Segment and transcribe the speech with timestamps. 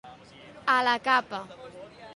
[0.77, 1.47] A la capa.